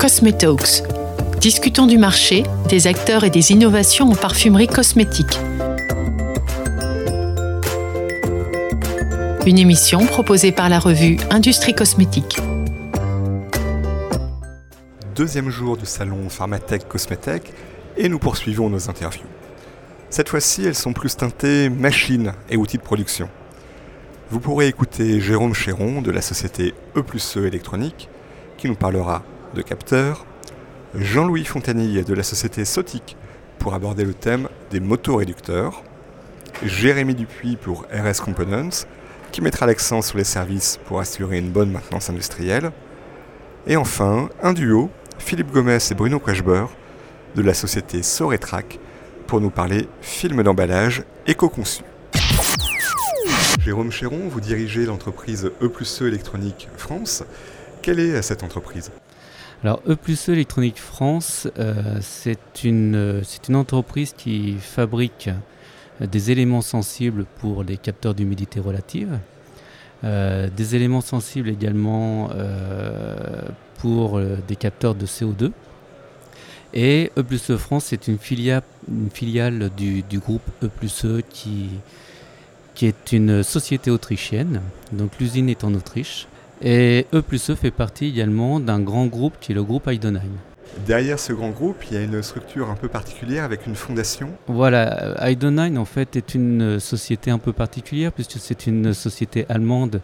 [0.00, 0.82] Cosmetalks.
[1.42, 5.38] Discutons du marché, des acteurs et des innovations en parfumerie cosmétique.
[9.44, 12.38] Une émission proposée par la revue Industrie Cosmétique.
[15.14, 17.52] Deuxième jour du salon Pharmatech Cosmetech
[17.98, 19.28] et nous poursuivons nos interviews.
[20.08, 23.28] Cette fois-ci, elles sont plus teintées machines et outils de production.
[24.30, 28.08] Vous pourrez écouter Jérôme Chéron de la société E plus E électronique
[28.56, 29.22] qui nous parlera
[29.54, 30.26] de capteurs,
[30.94, 33.16] Jean-Louis Fontanille de la société Sotic
[33.58, 35.82] pour aborder le thème des motoréducteurs,
[36.64, 38.86] Jérémy Dupuis pour RS Components
[39.32, 42.72] qui mettra l'accent sur les services pour assurer une bonne maintenance industrielle,
[43.66, 46.66] et enfin un duo, Philippe Gomez et Bruno Quachber
[47.36, 48.78] de la société Soretrac
[49.26, 51.82] pour nous parler film d'emballage éco-conçu.
[53.64, 56.10] Jérôme Chéron, vous dirigez l'entreprise E plus E
[56.76, 57.22] France.
[57.82, 58.90] Quelle est cette entreprise?
[59.62, 65.28] Alors E plus E Électronique France, euh, c'est une, une, entreprise qui fabrique
[66.00, 69.18] des éléments sensibles pour les capteurs d'humidité relative,
[70.02, 73.42] euh, des éléments sensibles également euh,
[73.76, 75.50] pour des capteurs de CO2.
[76.72, 81.22] Et E plus E France, c'est une filiale, une filiale du, groupe E plus E
[81.28, 81.68] qui,
[82.74, 84.62] qui est une société autrichienne.
[84.92, 86.28] Donc l'usine est en Autriche.
[86.62, 90.32] Et E plus E fait partie également d'un grand groupe qui est le groupe Heidenheim.
[90.86, 94.30] Derrière ce grand groupe, il y a une structure un peu particulière avec une fondation.
[94.46, 100.00] Voilà, Heidenheim en fait est une société un peu particulière puisque c'est une société allemande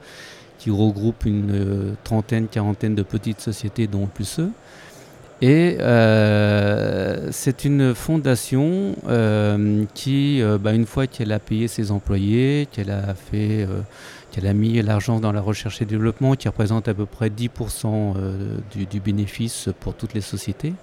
[0.58, 4.48] qui regroupe une trentaine, quarantaine de petites sociétés dont E plus E.
[5.42, 11.90] Et euh, c'est une fondation euh, qui, euh, bah, une fois qu'elle a payé ses
[11.90, 13.68] employés, qu'elle a fait,
[14.36, 18.14] qu'elle a mis l'argent dans la recherche et développement, qui représente à peu près 10%
[18.70, 20.74] du, du, bénéfice pour toutes les sociétés,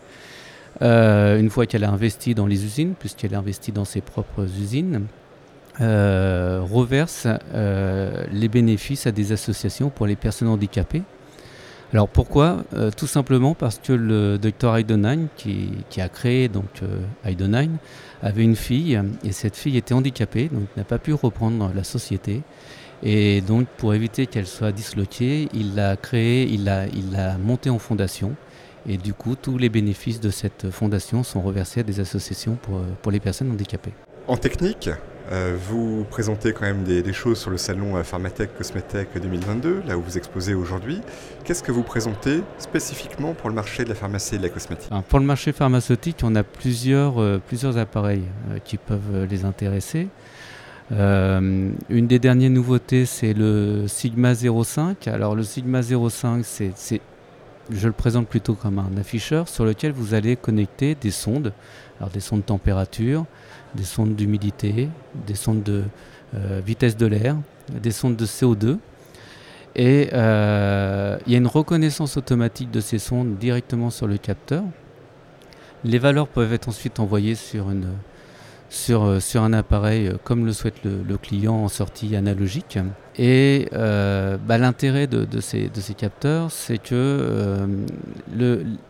[0.81, 5.05] une fois qu'elle a investi dans les usines, puisqu'elle a investi dans ses propres usines,
[5.79, 11.03] reverse les bénéfices à des associations pour les personnes handicapées.
[11.93, 12.63] Alors pourquoi?
[12.73, 17.01] Euh, Tout simplement parce que le docteur Heidenheim, qui, a créé donc euh,
[18.23, 22.41] avait une fille et cette fille était handicapée, donc n'a pas pu reprendre la société.
[23.03, 27.79] Et donc pour éviter qu'elle soit disloquée, il l'a créé, il l'a il monté en
[27.79, 28.35] fondation.
[28.87, 32.81] Et du coup, tous les bénéfices de cette fondation sont reversés à des associations pour,
[33.01, 33.93] pour les personnes handicapées.
[34.27, 34.89] En technique,
[35.31, 39.97] euh, vous présentez quand même des, choses sur le salon euh, Pharmatech Cosmetech 2022, là
[39.97, 41.01] où vous exposez aujourd'hui.
[41.45, 44.91] Qu'est-ce que vous présentez spécifiquement pour le marché de la pharmacie et de la cosmétique?
[45.07, 48.25] Pour le marché pharmaceutique, on a plusieurs, euh, plusieurs appareils
[48.65, 50.09] qui peuvent les intéresser.
[50.91, 55.07] Une des dernières nouveautés, c'est le Sigma 05.
[55.07, 57.01] Alors le Sigma 05, c'est,
[57.69, 61.53] je le présente plutôt comme un afficheur sur lequel vous allez connecter des sondes,
[61.99, 63.25] alors des sondes de température,
[63.75, 64.89] des sondes d'humidité,
[65.27, 65.83] des sondes de
[66.35, 67.37] euh, vitesse de l'air,
[67.69, 68.77] des sondes de CO2.
[69.75, 74.63] Et euh, il y a une reconnaissance automatique de ces sondes directement sur le capteur.
[75.83, 77.87] Les valeurs peuvent être ensuite envoyées sur, une,
[78.73, 82.77] sur, euh, sur un appareil comme le souhaite le, client en sortie analogique.
[83.17, 87.67] Et bah, l'intérêt de, ces, capteurs, c'est que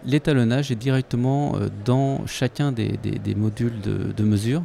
[0.05, 2.97] l'étalonnage est directement dans chacun des,
[3.35, 4.63] modules de, mesure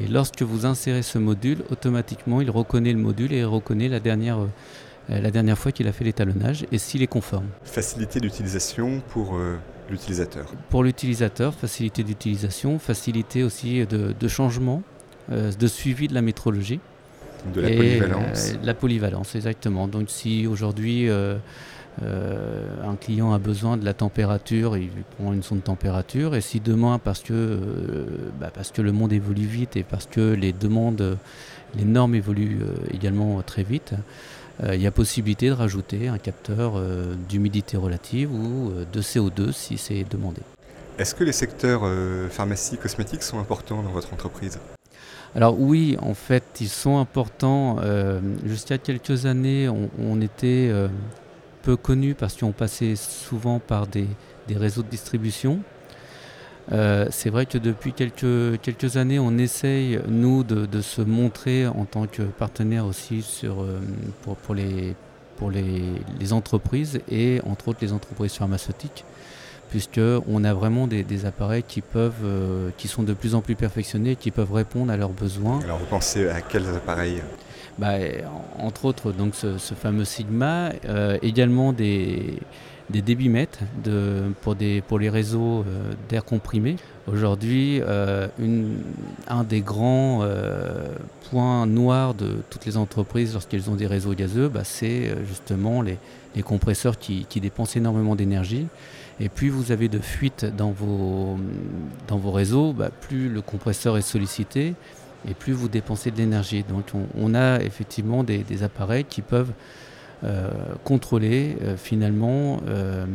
[0.00, 4.38] et lorsque vous insérez ce module, automatiquement, il reconnaît le module et reconnaît la dernière,
[5.10, 7.46] euh, fois qu'il a fait l'étalonnage et s'il est conforme.
[7.64, 9.56] Facilité d'utilisation pour euh,
[9.90, 10.46] l'utilisateur.
[10.70, 14.82] Pour l'utilisateur, facilité d'utilisation, facilité aussi de, changement,
[15.30, 16.80] euh, de suivi de la métrologie.
[17.54, 18.52] De la polyvalence.
[18.62, 19.86] la polyvalence, exactement.
[19.86, 21.08] Donc si aujourd'hui
[22.02, 26.36] euh, un client a besoin de la température, il prend une sonde de température.
[26.36, 28.06] Et si demain, parce que, euh,
[28.40, 31.18] bah, parce que le monde évolue vite et parce que les demandes,
[31.76, 33.94] les normes évoluent euh, également très vite,
[34.72, 36.82] il y a possibilité de rajouter un capteur
[37.28, 40.40] d'humidité relative ou de CO2 si c'est demandé.
[40.98, 41.88] Est-ce que les secteurs
[42.28, 44.58] pharmacie, cosmétique sont importants dans votre entreprise?
[45.36, 47.76] Alors oui, en fait, ils sont importants.
[48.44, 50.72] Jusqu'à quelques années, on était
[51.68, 54.06] peu connus parce qu'on passait souvent par des,
[54.50, 55.60] réseaux de distribution.
[56.72, 61.84] Euh, c'est vrai que depuis quelques, quelques années, on essaye, nous, de, se montrer en
[61.84, 63.80] tant que partenaire aussi sur, euh,
[64.22, 64.94] pour, pour, les,
[65.36, 69.04] pour les, les, entreprises et entre autres les entreprises pharmaceutiques,
[69.70, 74.16] puisqu'on a vraiment des, appareils qui, peuvent, euh, qui sont de plus en plus perfectionnés,
[74.16, 75.60] qui peuvent répondre à leurs besoins.
[75.62, 77.22] Alors vous pensez à quels appareils?
[77.78, 77.92] Bah,
[78.58, 82.38] entre autres donc ce, fameux Sigma, euh, également des,
[82.90, 83.60] des débitmètres
[84.42, 84.54] pour,
[84.98, 85.64] les réseaux
[86.08, 86.76] d'air comprimé.
[87.06, 87.80] Aujourd'hui,
[89.28, 90.26] un des grands
[91.30, 95.98] points noirs de toutes les entreprises lorsqu'elles ont des réseaux gazeux, bah, c'est justement les,
[96.42, 98.66] compresseurs qui, dépensent énormément d'énergie.
[99.20, 101.36] Et plus vous avez de fuites dans vos,
[102.30, 104.74] réseaux, bah, plus le compresseur est sollicité
[105.28, 106.64] et plus vous dépensez de l'énergie.
[106.68, 106.84] Donc
[107.16, 109.87] on, a effectivement des, appareils qui peuvent euh,
[110.84, 113.06] contrôler euh, finalement euh,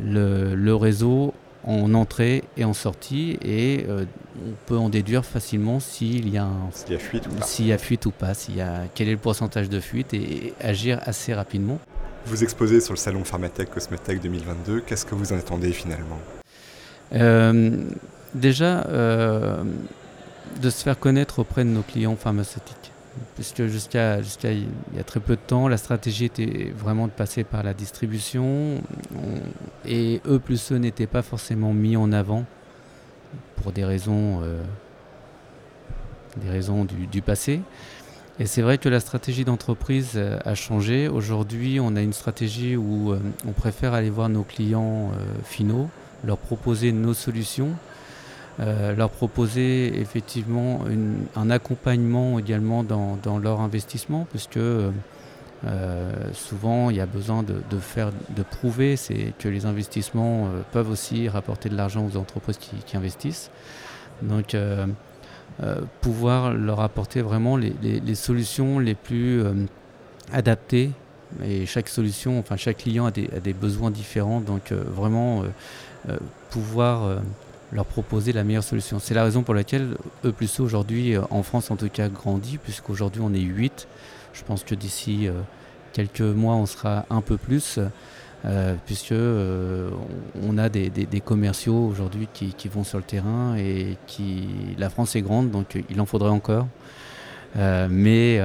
[0.00, 1.34] le, réseau
[1.64, 6.92] en entrée et en sortie et on peut en déduire facilement s'il y a s'il
[6.92, 9.08] y a fuite ou pas, s'il y a fuite ou pas, s'il y a quel
[9.08, 11.80] est le pourcentage de fuite et agir assez rapidement.
[12.26, 14.80] Vous exposez sur le salon Pharmatech Cosmetech 2022.
[14.80, 16.18] Qu'est-ce que vous en attendez finalement?
[17.14, 17.84] Euh,
[18.36, 19.62] Déjà, euh,
[20.60, 22.92] de se faire connaître auprès de nos clients pharmaceutiques.
[23.34, 27.12] Puisque jusqu'à jusqu'à il y a très peu de temps, la stratégie était vraiment de
[27.12, 28.82] passer par la distribution.
[29.86, 32.44] et eux plus eux n'étaient pas forcément mis en avant
[33.56, 34.62] pour des raisons, euh,
[36.36, 37.60] des raisons du, passé.
[38.38, 41.08] Et c'est vrai que la stratégie d'entreprise euh, a changé.
[41.08, 45.10] Aujourd'hui, on a une stratégie où euh, on préfère aller voir nos clients
[45.44, 45.88] finaux,
[46.24, 47.70] leur proposer nos solutions,
[48.58, 50.80] leur proposer effectivement
[51.34, 54.58] un accompagnement également dans, leur investissement, puisque
[56.32, 58.94] souvent il y a besoin de, faire, de prouver
[59.38, 63.50] que les investissements peuvent aussi rapporter de l'argent aux entreprises qui, investissent.
[64.22, 64.54] Donc
[65.62, 69.54] euh, pouvoir leur apporter vraiment les, solutions les plus euh,
[70.30, 70.90] adaptées.
[71.42, 75.44] Et chaque solution, enfin chaque client a des, besoins différents, donc euh, vraiment
[76.50, 77.20] pouvoir
[77.72, 78.98] leur proposer la meilleure solution.
[78.98, 83.32] C'est la raison pour laquelle E aujourd'hui, en France en tout cas, grandit, puisqu'aujourd'hui on
[83.34, 83.88] est 8.
[84.32, 85.28] Je pense que d'ici
[85.92, 87.78] quelques mois on sera un peu plus.
[88.44, 88.76] Euh,
[89.12, 89.90] euh,
[90.58, 94.46] a des, commerciaux aujourd'hui qui, vont sur le terrain et qui
[94.78, 96.66] la France est grande donc il en faudrait encore.
[97.56, 98.40] Euh, mais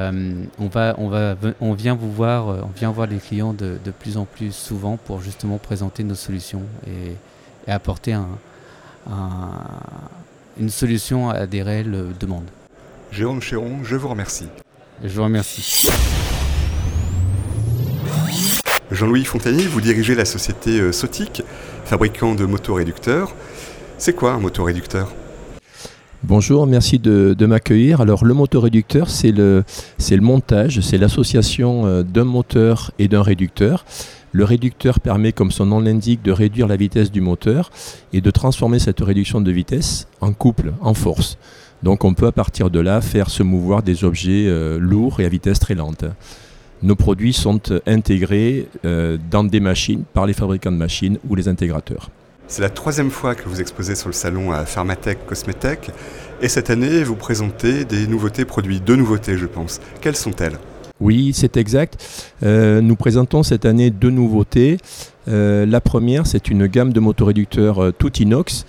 [0.57, 4.17] on, va, on, va, on vient vous voir, on vient voir les clients de, plus
[4.17, 7.15] en plus souvent pour justement présenter nos solutions et,
[7.71, 8.13] apporter
[10.59, 12.49] une solution à des réelles demandes.
[13.11, 14.47] Jérôme Chéron, je vous remercie.
[15.03, 15.89] Je vous remercie.
[18.91, 21.43] Jean-Louis Fontanier, vous dirigez la société euh, Sotic,
[21.85, 23.33] fabricant de motoréducteurs.
[23.97, 25.13] C'est quoi un motoréducteur?
[26.23, 28.01] Bonjour, merci de, m'accueillir.
[28.01, 29.63] Alors le motoréducteur, c'est le,
[30.09, 33.85] le montage, c'est l'association euh, d'un moteur et d'un réducteur.
[34.31, 37.69] Le réducteur permet, comme son nom l'indique, de réduire la vitesse du moteur
[38.13, 41.37] et de transformer cette réduction de vitesse en couple, en force.
[41.83, 45.25] Donc on peut à partir de là faire se mouvoir des objets euh, lourds et
[45.25, 46.05] à vitesse très lente
[46.83, 51.47] nos produits sont intégrés euh, dans des machines par les fabricants de machines ou les
[51.47, 52.09] intégrateurs.
[52.47, 55.91] C'est la troisième fois que vous exposez sur le salon à Pharmatech Cosmetech
[56.41, 59.79] et cette année vous présentez des nouveautés produits, deux nouveautés je pense.
[60.01, 60.57] Quelles sont-elles?
[61.01, 61.97] Oui, c'est exact.
[62.43, 64.77] Euh, nous présentons cette année deux nouveautés.
[65.27, 68.65] Euh, la première, c'est une gamme de motoréducteurs tout inox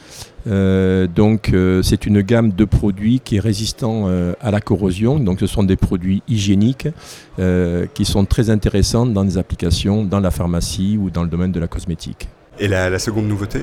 [0.46, 5.18] euh, donc euh, c'est une gamme de produits qui est résistant euh, à la corrosion.
[5.18, 6.88] Donc ce sont des produits hygiéniques
[7.94, 11.60] qui sont très intéressants dans des applications dans la pharmacie ou dans le domaine de
[11.60, 12.28] la cosmétique.
[12.58, 13.60] Et la, seconde nouveauté?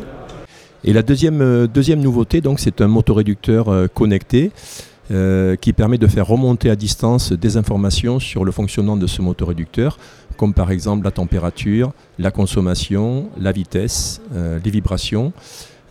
[0.84, 4.52] Et la deuxième, deuxième nouveauté, donc c'est un motoréducteur connecté.
[5.10, 9.98] Qui permet de faire remonter à distance des informations sur le fonctionnement de ce motoréducteur,
[10.38, 15.34] comme par exemple la température, la consommation, la vitesse, les vibrations.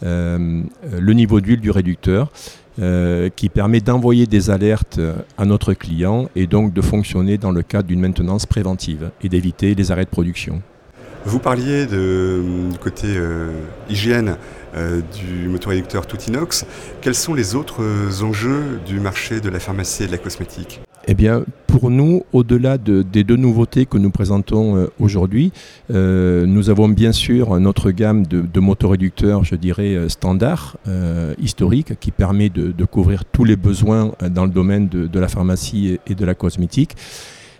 [0.05, 0.63] Euh,
[0.99, 2.31] le niveau d'huile du réducteur.
[2.81, 5.01] Euh, qui permet d'envoyer des alertes
[5.37, 9.75] à notre client et donc de fonctionner dans le cadre d'une maintenance préventive et d'éviter
[9.75, 10.63] les arrêts de production.
[11.29, 13.51] Vous parliez du côté euh,
[13.91, 14.37] hygiène
[14.75, 16.65] du motoréducteur tout inox.
[17.01, 17.83] Quels sont les autres
[18.23, 20.81] enjeux du marché de la pharmacie et de la cosmétique?
[21.07, 25.53] Eh bien, pour nous, au-delà des deux nouveautés que nous présentons euh, aujourd'hui,
[25.91, 30.77] euh, nous avons bien sûr notre gamme de, motoréducteurs, je dirais, euh, standard,
[31.39, 36.15] historique, qui permet de, couvrir tous les besoins dans le domaine de, la pharmacie et,
[36.15, 36.97] de la cosmétique.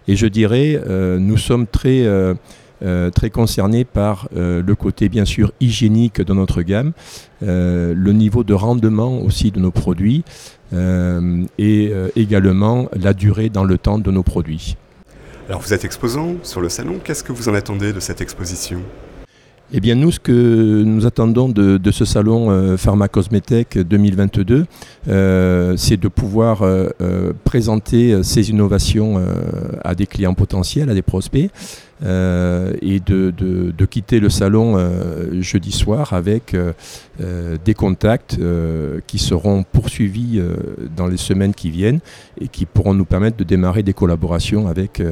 [0.09, 0.81] Et je dirais,
[1.19, 2.07] nous sommes très...
[3.15, 6.93] très concernés par le côté bien sûr hygiénique de notre gamme,
[7.41, 10.25] le niveau de rendement aussi de nos produits,
[10.75, 14.77] euh, et euh, également la durée dans le temps de nos produits.
[15.49, 18.81] Alors vous êtes exposant sur le salon, qu'est-ce que vous en attendez de cette exposition?
[19.73, 24.67] Eh bien, nous, ce que nous attendons de, ce salon euh, Pharmacosmétech 2022,
[25.77, 26.65] c'est de pouvoir
[27.45, 29.23] présenter ces innovations
[29.85, 31.51] à des clients potentiels, à des prospects,
[32.03, 34.77] et de, quitter le salon
[35.41, 36.55] jeudi soir avec
[37.19, 38.39] des contacts
[39.07, 40.41] qui seront poursuivis
[40.97, 42.01] dans les semaines qui viennent
[42.41, 45.03] et qui pourront nous permettre de démarrer des collaborations avec,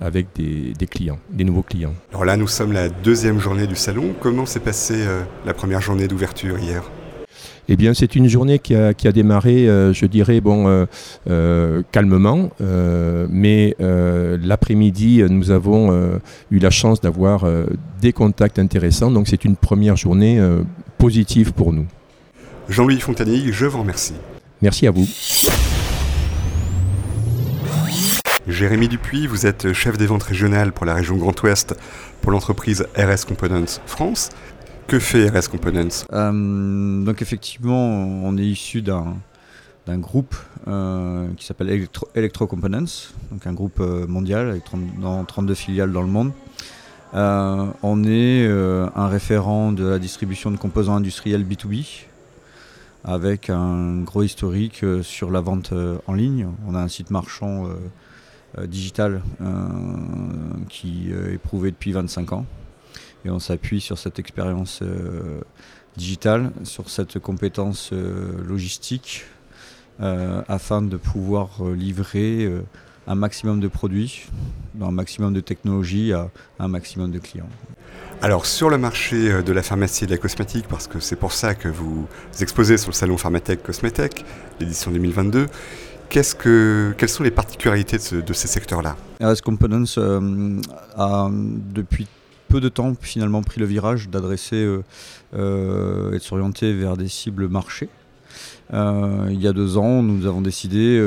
[0.00, 1.94] avec des, des, clients, des nouveaux clients.
[2.10, 4.14] Alors là, nous sommes la deuxième journée du salon.
[4.20, 5.04] Comment s'est passée
[5.44, 6.82] la première journée d'ouverture hier?
[7.68, 10.86] Eh bien, c'est une journée qui a, démarré, euh, je dirais, bon, euh,
[11.30, 12.50] euh, calmement,
[13.30, 15.92] mais l'après-midi, nous avons
[16.50, 17.46] eu la chance d'avoir
[18.00, 20.40] des contacts intéressants, donc c'est une première journée
[20.98, 21.86] positive pour nous.
[22.68, 24.14] Jean-Louis Fontanig, je vous remercie.
[24.60, 25.06] Merci à vous.
[28.48, 31.76] Jérémy Dupuis, vous êtes chef des ventes régionales pour la région Grand Ouest
[32.20, 34.30] pour l'entreprise RS Components France.
[34.86, 36.04] Que fait RS Components?
[36.12, 39.16] Euh, Donc effectivement, on est issu d'un
[39.84, 40.36] d'un groupe
[40.68, 41.68] euh, qui s'appelle
[42.14, 44.62] Electro, Components, donc un groupe euh, mondial avec
[45.00, 46.30] dans 32 filiales dans le monde.
[47.14, 52.04] on est un référent de la distribution de composants industriels B2B
[53.02, 55.74] avec un gros historique sur la vente
[56.06, 56.46] en ligne.
[56.68, 57.68] On a un site marchand
[58.66, 59.20] digital
[60.68, 62.46] qui est prouvé depuis 25 ans
[63.24, 65.40] et on s'appuie sur cette expérience euh,
[65.96, 69.24] digitale, sur cette compétence euh, logistique,
[70.00, 72.50] euh, afin de pouvoir livrer
[73.06, 74.26] un maximum de produits,
[74.80, 77.48] un maximum de technologies à un maximum de clients.
[78.22, 81.32] Alors sur le marché de la pharmacie et de la cosmétique, parce que c'est pour
[81.32, 82.06] ça que vous
[82.40, 84.24] exposez sur le salon Pharmatech Cosmétech,
[84.60, 85.46] l'édition 2022,
[86.08, 88.98] Qu'est-ce que, quelles sont les particularités de, ces secteurs-là?
[89.22, 89.96] RS Components
[90.94, 92.06] a depuis
[92.52, 94.84] peu de temps finalement pris le virage d'adresser euh,
[95.34, 97.88] euh, et de s'orienter vers des cibles marchés.
[98.74, 101.02] Euh, il y a deux ans, nous avons décidé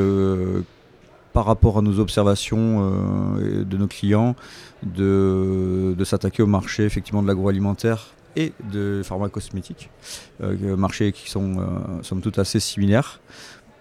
[1.33, 2.89] par rapport à nos observations
[3.37, 4.35] de nos clients,
[4.81, 9.91] de, s'attaquer au marché effectivement de l'agroalimentaire et de pharmacosmétiques,
[10.39, 11.57] marchés qui sont
[12.01, 13.19] somme toute assez similaires,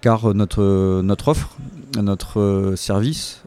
[0.01, 1.57] car notre, notre offre,
[1.97, 3.41] notre service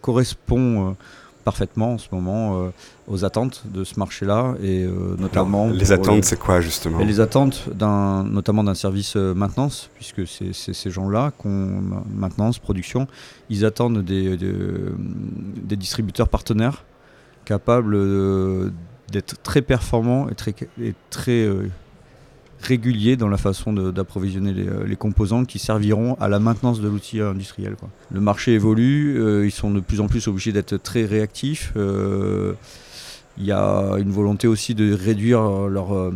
[0.00, 0.96] correspond
[1.44, 2.70] parfaitement en ce moment euh,
[3.06, 7.68] aux attentes de ce marché-là et euh, notamment les attentes c'est quoi justement Les attentes
[7.72, 11.82] d'un notamment d'un service euh, maintenance puisque c'est ces gens-là qu'on
[12.12, 13.06] maintenance production
[13.50, 16.84] ils attendent des, des distributeurs partenaires
[17.44, 17.96] capables
[19.12, 21.46] d'être très performants et très, et très
[22.64, 27.20] régulier dans la façon d'approvisionner euh, les, composants qui serviront à la maintenance de l'outil
[27.20, 27.76] industriel.
[28.10, 31.72] Le marché évolue, euh, ils sont de plus en plus obligés d'être très réactifs.
[31.76, 32.54] Euh,
[33.36, 36.12] il y a une volonté aussi de réduire leur,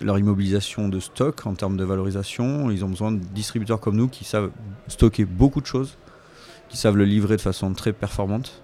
[0.00, 2.70] leur immobilisation de stock en termes de valorisation.
[2.70, 4.50] Ils ont besoin de distributeurs comme nous qui savent
[4.86, 5.96] stocker beaucoup de choses,
[6.68, 8.62] qui savent le livrer de façon très performante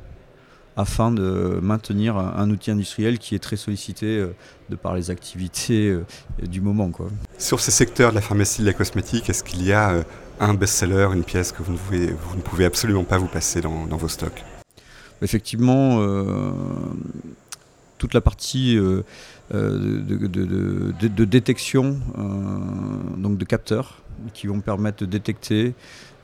[0.76, 4.34] afin de maintenir un, outil industriel qui est très sollicité euh,
[4.68, 6.04] de par les activités euh,
[6.42, 6.90] du moment.
[6.90, 7.08] Quoi.
[7.38, 10.02] Sur ces secteurs de la pharmacie et de la cosmétique, est-ce qu'il y a euh,
[10.38, 13.62] un best-seller, une pièce que vous ne pouvez, vous ne pouvez absolument pas vous passer
[13.62, 14.44] dans, vos stocks?
[15.22, 16.06] Effectivement,
[17.96, 19.02] toute la partie de,
[19.50, 21.98] de, détection
[23.16, 24.02] donc de capteurs
[24.34, 25.74] qui vont permettre de détecter,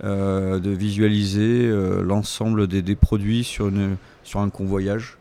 [0.02, 1.70] de visualiser
[2.02, 5.16] l'ensemble des, produits sur une, sur un convoyage.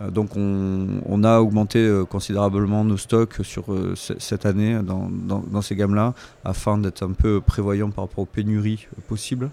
[0.00, 5.74] Euh, donc on, a augmenté euh, considérablement nos stocks sur euh, cette année dans, ces
[5.74, 9.50] gammes-là afin d'être un peu prévoyant par rapport aux pénuries possibles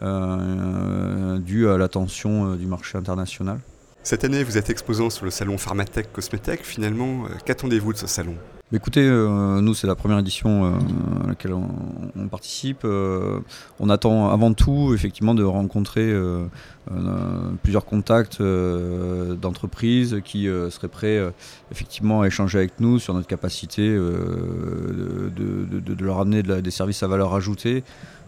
[0.00, 3.58] dues à la tension du marché international.
[4.08, 6.64] Cette année, vous êtes exposant sur le salon Pharmatech Cosmetech.
[6.64, 8.36] Finalement, qu'attendez-vous de ce salon?
[8.72, 10.70] Écoutez, euh, nous c'est la première édition euh,
[11.24, 12.82] à laquelle on, participe.
[12.84, 13.40] Euh,
[13.80, 16.10] on attend avant tout effectivement de rencontrer
[17.62, 21.20] plusieurs contacts d'entreprises qui seraient prêts
[21.70, 25.32] effectivement à échanger avec nous sur notre capacité de,
[26.00, 27.84] leur amener des services à valeur ajoutée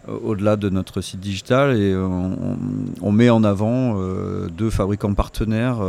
[0.07, 3.99] au-delà de notre site digital et on, met en avant
[4.49, 5.79] deux fabricants partenaires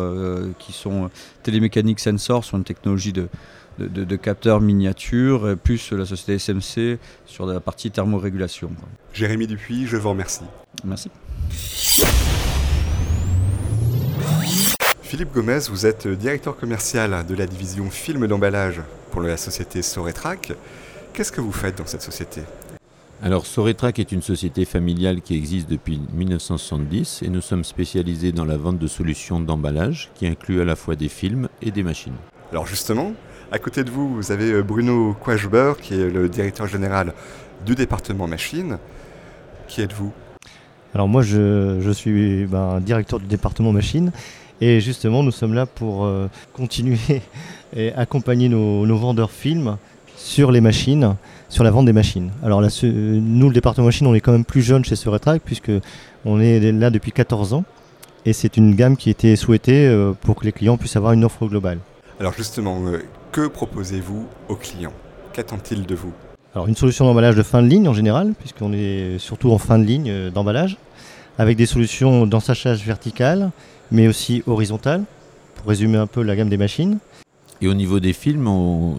[0.58, 1.08] qui sont
[1.42, 3.28] Télémécanique Sensor sur une technologie de
[3.78, 8.70] de, capteurs miniatures, plus la société SMC sur la partie thermorégulation.
[9.12, 10.44] Jérémy Dupuis, je vous remercie.
[10.84, 11.10] Merci.
[15.02, 20.52] Philippe Gomez, vous êtes directeur commercial de la division film d'emballage pour la société Soretrac.
[21.12, 22.40] Qu'est-ce que vous faites dans cette société?
[23.22, 28.44] Alors Soretrac est une société familiale qui existe depuis 1970 et nous sommes spécialisés dans
[28.44, 32.16] la vente de solutions d'emballage qui incluent à la fois des films et des machines.
[32.50, 33.12] Alors justement,
[33.52, 37.14] à côté de vous, vous avez euh, Bruno Quachber, qui est le directeur général
[37.64, 38.78] du département machine.
[39.68, 40.12] Qui êtes-vous?
[40.92, 44.10] Alors moi, je, suis ben, directeur du département machine
[44.60, 46.98] Et justement, nous sommes là pour euh, continuer
[47.76, 49.76] et accompagner nos, vendeurs films
[50.16, 51.16] sur les machines,
[51.48, 52.30] sur la vente des machines.
[52.42, 55.72] Alors là, nous, le département machines, on est quand même plus jeune chez Soretrack puisque
[56.24, 57.64] on est là depuis 14 ans.
[58.24, 61.24] Et c'est une gamme qui était souhaitée euh, pour que les clients puissent avoir une
[61.24, 61.78] offre globale.
[62.20, 63.02] Alors justement, euh,
[63.32, 64.92] que proposez-vous aux clients?
[65.32, 66.12] Qu'attendent-ils de vous?
[66.54, 69.78] Alors une solution d'emballage de fin de ligne en général, puisqu'on est surtout en fin
[69.78, 70.76] de ligne euh, d'emballage,
[71.38, 73.50] avec des solutions d'ensachage vertical,
[73.90, 75.02] mais aussi horizontal,
[75.56, 76.98] pour résumer un peu la gamme des machines.
[77.62, 78.44] Et au niveau des films,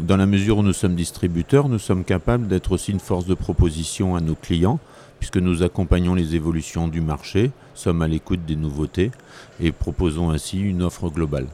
[0.08, 3.34] dans la mesure où nous sommes distributeurs, nous sommes capables d'être aussi une force de
[3.34, 4.80] proposition à nos clients
[5.20, 9.12] puisque nous accompagnons les évolutions du marché, sommes à l'écoute des nouveautés
[9.60, 11.48] et proposons ainsi une offre globale.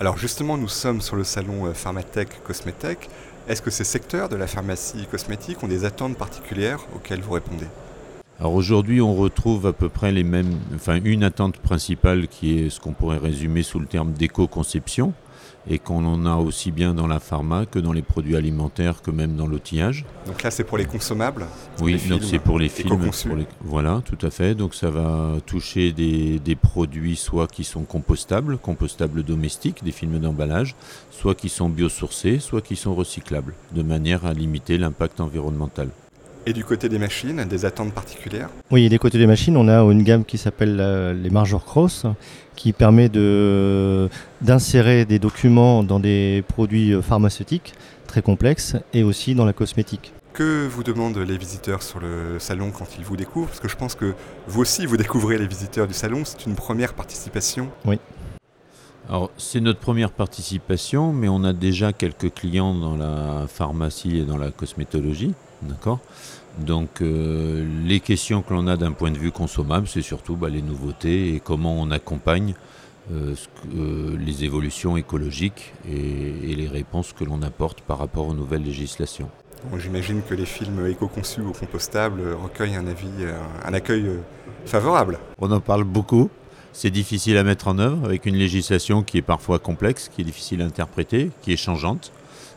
[0.00, 3.10] Alors justement, nous sommes sur le salon euh, Pharmatech Cosmétech.
[3.46, 7.66] Est-ce que ces secteurs de la pharmacie cosmétique ont des attentes particulières auxquelles vous répondez?
[8.40, 12.70] Alors aujourd'hui, on retrouve à peu près les mêmes, enfin une attente principale qui est
[12.70, 15.12] ce qu'on pourrait résumer sous le terme d'éco-conception,
[15.70, 19.10] et qu'on en a aussi bien dans la pharma que dans les produits alimentaires que
[19.10, 20.04] même dans l'outillage.
[20.26, 21.46] Donc là c'est pour les consommables
[21.80, 23.10] Oui, donc c'est pour les films.
[23.62, 24.54] Voilà, tout à fait.
[24.54, 30.18] Donc ça va toucher des, des, produits soit qui sont compostables, compostables domestiques, des films
[30.18, 30.74] d'emballage,
[31.10, 35.90] soit qui sont biosourcés, soit qui sont recyclables, de manière à limiter l'impact environnemental.
[36.48, 39.68] Et du côté des machines, des attentes particulières Oui, et du côté des machines, on
[39.68, 42.06] a une gamme qui s'appelle euh, les Margeur Cross,
[42.56, 43.10] qui permet
[44.40, 47.74] d'insérer des documents dans des produits euh, pharmaceutiques
[48.06, 50.14] très complexes et aussi dans la cosmétique.
[50.32, 53.48] Que vous demandent les visiteurs sur le salon quand ils vous découvrent?
[53.48, 54.14] Parce que je pense que
[54.46, 57.68] vous aussi, vous découvrez les visiteurs du salon, c'est une première participation.
[57.84, 57.98] Oui.
[59.10, 64.24] Alors, c'est notre première participation, mais on a déjà quelques clients dans la pharmacie et
[64.24, 65.34] dans la cosmétologie.
[65.62, 66.00] D'accord
[66.58, 70.48] donc euh, les questions que l'on a d'un point de vue consommable, c'est surtout bah,
[70.48, 72.54] les nouveautés et comment on accompagne
[73.12, 73.34] euh,
[73.76, 79.30] euh, les évolutions écologiques et, les réponses que l'on apporte par rapport aux nouvelles législations.
[79.76, 83.08] J'imagine que les films éco-conçus ou compostables recueillent un avis,
[83.64, 84.06] un accueil
[84.66, 85.18] favorable.
[85.38, 86.30] On en parle beaucoup.
[86.72, 90.24] C'est difficile à mettre en œuvre avec une législation qui est parfois complexe, qui est
[90.24, 92.12] difficile à interpréter, qui est changeante.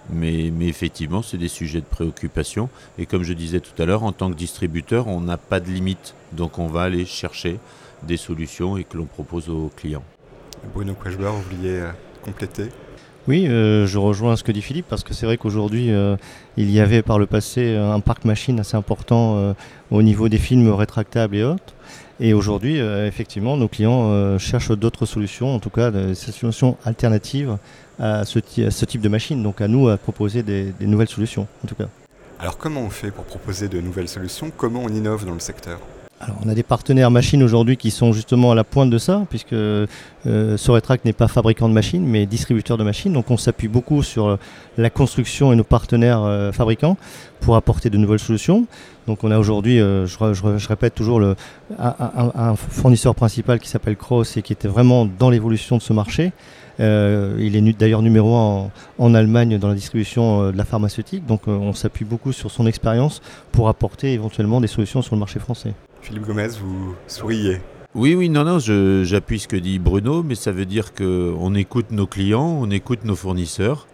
[0.10, 2.70] Mais, effectivement, c'est des sujets de préoccupation.
[2.98, 5.70] Et comme je disais tout à l'heure, en tant que distributeur, on n'a pas de
[5.70, 6.16] limite.
[6.32, 7.60] Donc on va aller chercher
[8.04, 10.04] des solutions et que l'on propose aux clients.
[10.74, 12.66] Bruno Quachber, vous vouliez euh, compléter?
[13.28, 16.18] Oui, euh, je rejoins ce que dit Philippe parce que c'est vrai qu'aujourd'hui, euh,
[16.58, 19.56] il y avait par le passé un parc machine assez important
[19.92, 21.74] au niveau des films rétractables et autres.
[22.24, 27.58] Et aujourd'hui, effectivement, nos clients cherchent d'autres solutions, en tout cas des solutions alternatives
[28.00, 29.42] à ce, type de machine.
[29.44, 31.88] Donc à nous à proposer des, nouvelles solutions, en tout cas.
[32.40, 34.52] Alors comment on fait pour proposer de nouvelles solutions?
[34.56, 35.80] Comment on innove dans le secteur?
[36.24, 39.26] Alors, on a des partenaires machines aujourd'hui qui sont justement à la pointe de ça,
[39.32, 39.88] puisque euh,
[40.56, 43.12] Soretrack n'est pas fabricant de machines, mais distributeur de machines.
[43.12, 44.38] Donc, on s'appuie beaucoup sur
[44.78, 46.96] la construction et nos partenaires euh, fabricants
[47.40, 48.68] pour apporter de nouvelles solutions.
[49.08, 51.24] Donc, on a aujourd'hui, euh, je, répète toujours,
[51.80, 56.34] un, fournisseur principal qui s'appelle Cross et qui était vraiment dans l'évolution de ce marché.
[56.80, 61.26] Euh, il est d'ailleurs numéro 1 en, Allemagne dans la distribution de la pharmaceutique.
[61.26, 65.40] Donc on s'appuie beaucoup sur son expérience pour apporter éventuellement des solutions sur le marché
[65.40, 65.74] français.
[66.02, 67.62] Philippe Gomez, vous souriez.
[67.94, 71.92] Oui, oui, non, non, j'appuie ce que dit Bruno, mais ça veut dire qu'on écoute
[71.92, 73.86] nos clients, on écoute nos fournisseurs,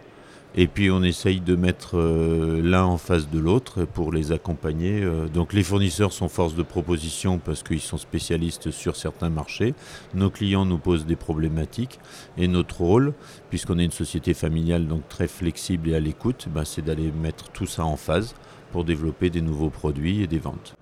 [0.54, 5.02] et puis on essaye de mettre euh, l'un en face de l'autre pour les accompagner.
[5.02, 5.28] Euh.
[5.28, 9.74] donc les fournisseurs sont force de proposition parce qu'ils sont spécialistes sur certains marchés.
[10.14, 12.00] Nos clients nous posent des problématiques.
[12.38, 13.12] Et notre rôle,
[13.50, 17.50] puisqu'on est une société familiale donc très flexible et à l'écoute, bah, c'est d'aller mettre
[17.50, 18.34] tout ça en phase
[18.72, 20.74] pour développer des nouveaux produits et des ventes.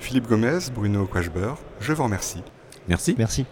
[0.00, 2.42] Philippe Gomez, Bruno Quachber, je vous remercie.
[2.88, 3.14] Merci.
[3.18, 3.46] Merci.